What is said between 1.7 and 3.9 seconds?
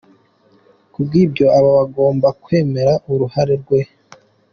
agomba kwemera uruhare rwe.